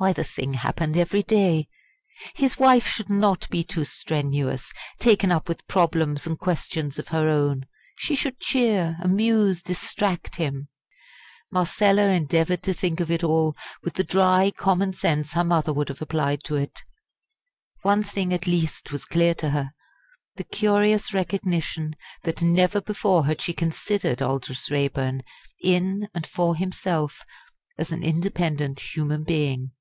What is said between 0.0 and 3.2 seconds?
why the thing happened every day. His wife should